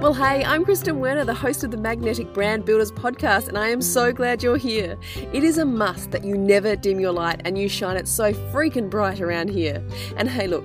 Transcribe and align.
Well, 0.00 0.14
hey, 0.14 0.42
I'm 0.46 0.64
Kristen 0.64 0.98
Werner, 0.98 1.26
the 1.26 1.34
host 1.34 1.62
of 1.62 1.72
the 1.72 1.76
Magnetic 1.76 2.32
Brand 2.32 2.64
Builders 2.64 2.90
podcast, 2.90 3.48
and 3.48 3.58
I 3.58 3.68
am 3.68 3.82
so 3.82 4.14
glad 4.14 4.42
you're 4.42 4.56
here. 4.56 4.96
It 5.34 5.44
is 5.44 5.58
a 5.58 5.66
must 5.66 6.10
that 6.12 6.24
you 6.24 6.38
never 6.38 6.74
dim 6.74 7.00
your 7.00 7.12
light 7.12 7.42
and 7.44 7.58
you 7.58 7.68
shine 7.68 7.98
it 7.98 8.08
so 8.08 8.32
freaking 8.32 8.88
bright 8.88 9.20
around 9.20 9.50
here. 9.50 9.84
And 10.16 10.26
hey, 10.26 10.46
look, 10.46 10.64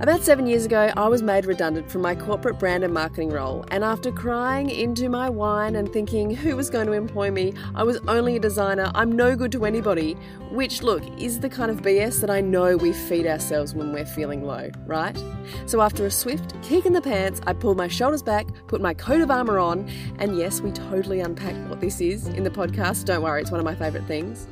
about 0.00 0.22
seven 0.22 0.46
years 0.46 0.66
ago, 0.66 0.92
I 0.94 1.08
was 1.08 1.22
made 1.22 1.46
redundant 1.46 1.90
from 1.90 2.02
my 2.02 2.14
corporate 2.14 2.58
brand 2.58 2.84
and 2.84 2.92
marketing 2.92 3.30
role, 3.30 3.64
and 3.70 3.82
after 3.82 4.12
crying 4.12 4.68
into 4.68 5.08
my 5.08 5.30
wine 5.30 5.74
and 5.74 5.90
thinking 5.90 6.30
who 6.30 6.54
was 6.54 6.68
going 6.68 6.86
to 6.86 6.92
employ 6.92 7.30
me, 7.30 7.54
I 7.74 7.82
was 7.82 7.98
only 8.06 8.36
a 8.36 8.38
designer, 8.38 8.90
I'm 8.94 9.10
no 9.10 9.34
good 9.34 9.52
to 9.52 9.64
anybody, 9.64 10.14
which, 10.50 10.82
look, 10.82 11.02
is 11.18 11.40
the 11.40 11.48
kind 11.48 11.70
of 11.70 11.80
BS 11.80 12.20
that 12.20 12.28
I 12.28 12.42
know 12.42 12.76
we 12.76 12.92
feed 12.92 13.26
ourselves 13.26 13.74
when 13.74 13.92
we're 13.94 14.04
feeling 14.04 14.42
low, 14.44 14.70
right? 14.86 15.16
So 15.64 15.80
after 15.80 16.04
a 16.04 16.10
swift 16.10 16.60
kick 16.62 16.84
in 16.84 16.92
the 16.92 17.00
pants, 17.00 17.40
I 17.46 17.54
pulled 17.54 17.78
my 17.78 17.88
shoulders 17.88 18.22
back, 18.22 18.46
put 18.66 18.82
my 18.82 18.92
coat 18.92 19.22
of 19.22 19.30
armour 19.30 19.58
on, 19.58 19.88
and 20.18 20.36
yes, 20.36 20.60
we 20.60 20.72
totally 20.72 21.20
unpacked 21.20 21.70
what 21.70 21.80
this 21.80 22.02
is 22.02 22.26
in 22.28 22.44
the 22.44 22.50
podcast, 22.50 23.06
don't 23.06 23.22
worry, 23.22 23.40
it's 23.40 23.50
one 23.50 23.60
of 23.60 23.64
my 23.64 23.74
favourite 23.74 24.06
things. 24.06 24.46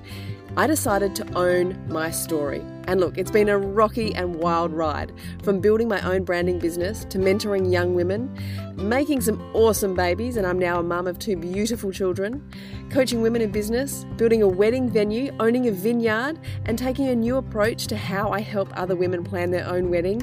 I 0.57 0.69
decided 0.69 1.17
to 1.17 1.37
own 1.37 1.85
my 1.89 2.13
story. 2.13 2.63
And 2.87 3.01
look, 3.01 3.19
it's 3.19 3.31
been 3.31 3.49
a 3.49 3.59
rocky 3.59 4.15
and 4.15 4.37
wild 4.37 4.73
ride 4.73 5.11
from 5.43 5.61
building 5.61 5.89
my 5.89 6.01
own 6.03 6.23
branding 6.23 6.61
business 6.61 7.05
to 7.07 7.19
mentoring 7.19 7.73
young 7.73 7.97
women, 7.97 8.33
making 8.77 9.23
some 9.23 9.41
awesome 9.53 9.95
babies, 9.95 10.37
and 10.37 10.47
I'm 10.47 10.59
now 10.61 10.79
a 10.79 10.83
mum 10.85 11.09
of 11.09 11.19
two 11.19 11.37
beautiful 11.37 11.91
children, 11.91 12.49
coaching 12.89 13.21
women 13.21 13.43
in 13.43 13.51
business, 13.51 14.05
building 14.17 14.43
a 14.43 14.49
wedding 14.49 14.89
venue, 14.89 15.35
owning 15.41 15.67
a 15.67 15.73
vineyard, 15.73 16.39
and 16.67 16.79
taking 16.79 17.09
a 17.09 17.17
new 17.17 17.37
approach 17.37 17.89
to 17.89 17.97
how 17.97 18.31
I 18.31 18.41
help 18.41 18.69
other 18.79 18.95
women 18.95 19.25
plan 19.25 19.51
their 19.51 19.67
own 19.67 19.91
wedding. 19.91 20.23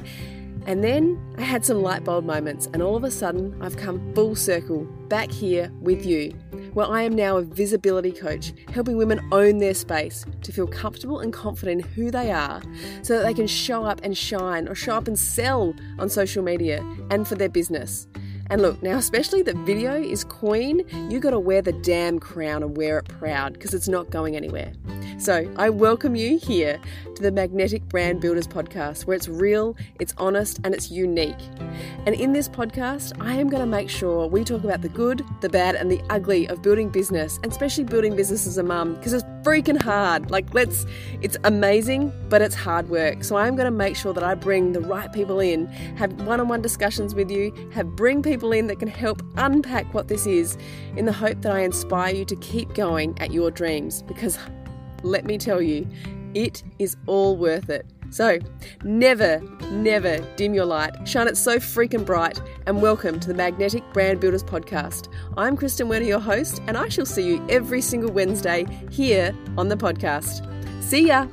And 0.66 0.84
then 0.84 1.20
I 1.38 1.42
had 1.42 1.66
some 1.66 1.82
light 1.82 2.04
bulb 2.04 2.26
moments, 2.26 2.68
and 2.74 2.82
all 2.82 2.96
of 2.96 3.04
a 3.04 3.12
sudden, 3.12 3.58
I've 3.62 3.78
come 3.78 4.14
full 4.14 4.36
circle 4.36 4.86
back 5.10 5.32
here 5.32 5.72
with 5.82 6.06
you 6.06 6.34
where 6.74 6.88
I 6.88 7.02
am 7.02 7.16
now 7.16 7.38
a 7.38 7.42
visibility 7.42 8.12
coach, 8.12 8.54
helping 8.74 8.98
women 8.98 9.20
own 9.32 9.58
their 9.58 9.74
space 9.74 10.26
to 10.42 10.52
feel 10.52 10.68
comfortable 10.68 11.20
and 11.20 11.34
confident 11.34 11.82
in 11.82 11.88
who 11.92 12.12
they 12.12 12.32
are 12.32 12.62
so 13.02 13.18
that 13.18 13.24
they 13.24 13.34
can 13.34 13.48
show 13.48 13.84
up 13.84 14.02
and 14.04 14.18
shine 14.18 14.68
or 14.68 14.76
show 14.76 14.96
up 14.96 15.08
and 15.08 15.18
sell 15.20 15.74
on 16.00 16.10
social 16.10 16.44
media 16.44 16.86
and 17.10 17.28
for 17.28 17.36
their 17.36 17.50
business. 17.50 18.08
And 18.52 18.62
look, 18.62 18.84
now, 18.84 18.98
especially 18.98 19.44
that 19.44 19.56
video 19.60 19.94
is 19.94 20.26
queen, 20.26 20.84
you 21.10 21.22
gotta 21.22 21.40
wear 21.40 21.62
the 21.62 21.72
damn 21.72 22.20
crown 22.20 22.64
and 22.64 22.76
wear 22.76 22.98
it 22.98 23.06
proud 23.08 23.54
because 23.54 23.74
it's 23.74 23.88
not 23.88 24.10
going 24.10 24.36
anywhere. 24.36 24.74
So, 25.20 25.50
I 25.56 25.70
welcome 25.70 26.16
you 26.16 26.38
here 26.40 26.80
to 27.16 27.22
the 27.22 27.32
Magnetic 27.32 27.88
Brand 27.88 28.22
Builders 28.22 28.48
podcast, 28.48 29.06
where 29.06 29.16
it's 29.16 29.28
real, 29.28 29.78
it's 30.00 30.16
honest, 30.18 30.60
and 30.64 30.74
it's 30.74 30.90
unique. 30.90 31.38
And 32.06 32.16
in 32.16 32.34
this 32.34 32.50
podcast, 32.50 33.14
I 33.22 33.36
am 33.36 33.48
going 33.48 33.62
to 33.62 33.68
make 33.68 33.88
sure 33.88 34.28
we 34.28 34.44
talk 34.44 34.64
about 34.64 34.82
the 34.82 34.90
good, 34.90 35.24
the 35.42 35.48
bad, 35.48 35.76
and 35.76 35.92
the 35.92 36.02
ugly 36.10 36.48
of 36.48 36.64
building 36.64 36.90
business, 36.90 37.38
and 37.44 37.52
especially 37.52 37.84
building 37.84 38.16
business 38.16 38.48
as 38.48 38.58
a 38.58 38.64
mum, 38.64 38.96
because 38.96 39.14
it's 39.14 39.24
freaking 39.44 39.80
hard. 39.80 40.32
Like, 40.32 40.54
let's, 40.56 40.86
it's 41.22 41.38
amazing, 41.44 42.12
but 42.28 42.42
it's 42.42 42.56
hard 42.56 42.90
work. 42.90 43.24
So, 43.24 43.38
I'm 43.38 43.56
going 43.56 43.66
to 43.66 43.72
make 43.72 43.96
sure 43.96 44.14
that 44.14 44.24
I 44.24 44.34
bring 44.34 44.74
the 44.74 44.82
right 44.82 45.14
people 45.14 45.40
in, 45.40 45.68
have 45.98 46.12
one 46.24 46.40
on 46.40 46.48
one 46.48 46.62
discussions 46.64 47.14
with 47.14 47.30
you, 47.30 47.54
have 47.74 47.96
bring 47.96 48.24
people 48.42 48.54
in 48.54 48.66
that 48.66 48.80
can 48.80 48.88
help 48.88 49.22
unpack 49.38 49.94
what 49.94 50.08
this 50.08 50.26
is, 50.26 50.58
in 50.98 51.06
the 51.06 51.12
hope 51.12 51.40
that 51.44 51.52
I 51.52 51.60
inspire 51.60 52.12
you 52.12 52.26
to 52.26 52.36
keep 52.38 52.74
going 52.74 53.16
at 53.20 53.32
your 53.32 53.52
dreams, 53.52 54.02
because 54.02 54.40
let 55.04 55.26
me 55.26 55.38
tell 55.38 55.62
you, 55.62 55.88
it 56.34 56.64
is 56.80 56.98
all 57.06 57.38
worth 57.38 57.70
it. 57.70 57.86
So, 58.10 58.40
never, 58.84 59.42
never 59.70 60.18
dim 60.38 60.56
your 60.56 60.66
light. 60.66 61.08
Shine 61.08 61.28
it 61.28 61.38
so 61.38 61.58
freaking 61.58 62.04
bright. 62.04 62.42
And 62.66 62.82
welcome 62.82 63.20
to 63.20 63.28
the 63.28 63.36
Magnetic 63.36 63.84
Brand 63.94 64.20
Builders 64.20 64.44
Podcast. 64.44 65.08
I'm 65.38 65.56
Kristen 65.56 65.88
Werner, 65.88 66.06
your 66.06 66.20
host, 66.20 66.64
and 66.66 66.78
I 66.78 66.90
shall 66.90 67.06
see 67.06 67.28
you 67.28 67.46
every 67.48 67.80
single 67.80 68.12
Wednesday 68.12 68.66
here 68.90 69.36
on 69.56 69.68
the 69.68 69.78
podcast. 69.78 70.44
See 70.84 71.08
ya! 71.08 71.28